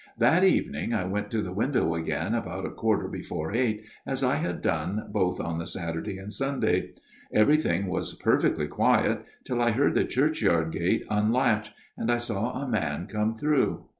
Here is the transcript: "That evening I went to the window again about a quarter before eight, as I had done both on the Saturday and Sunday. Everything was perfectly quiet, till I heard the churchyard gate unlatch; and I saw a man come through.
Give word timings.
"That 0.31 0.43
evening 0.43 0.95
I 0.95 1.03
went 1.05 1.29
to 1.29 1.43
the 1.43 1.53
window 1.53 1.93
again 1.93 2.33
about 2.33 2.65
a 2.65 2.71
quarter 2.71 3.07
before 3.07 3.53
eight, 3.53 3.83
as 4.03 4.23
I 4.23 4.37
had 4.37 4.63
done 4.63 5.07
both 5.11 5.39
on 5.39 5.59
the 5.59 5.67
Saturday 5.67 6.17
and 6.17 6.33
Sunday. 6.33 6.93
Everything 7.31 7.85
was 7.85 8.15
perfectly 8.15 8.65
quiet, 8.65 9.23
till 9.43 9.61
I 9.61 9.69
heard 9.69 9.93
the 9.93 10.03
churchyard 10.03 10.71
gate 10.71 11.05
unlatch; 11.11 11.71
and 11.95 12.11
I 12.11 12.17
saw 12.17 12.51
a 12.63 12.67
man 12.67 13.05
come 13.05 13.35
through. 13.35 13.85